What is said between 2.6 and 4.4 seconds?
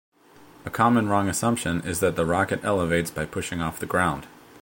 elevates by pushing off the ground.